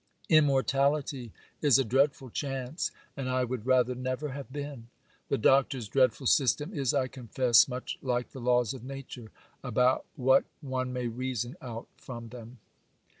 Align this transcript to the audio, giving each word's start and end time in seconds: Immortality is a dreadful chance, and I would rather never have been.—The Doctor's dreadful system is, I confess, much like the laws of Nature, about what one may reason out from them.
Immortality 0.29 1.31
is 1.61 1.77
a 1.77 1.83
dreadful 1.83 2.31
chance, 2.31 2.89
and 3.15 3.29
I 3.29 3.43
would 3.43 3.67
rather 3.67 3.93
never 3.93 4.29
have 4.29 4.51
been.—The 4.51 5.37
Doctor's 5.37 5.87
dreadful 5.87 6.25
system 6.25 6.73
is, 6.73 6.91
I 6.91 7.07
confess, 7.07 7.67
much 7.67 7.99
like 8.01 8.31
the 8.31 8.41
laws 8.41 8.73
of 8.73 8.83
Nature, 8.83 9.29
about 9.63 10.07
what 10.15 10.45
one 10.59 10.91
may 10.91 11.05
reason 11.07 11.55
out 11.61 11.87
from 11.97 12.29
them. 12.29 12.57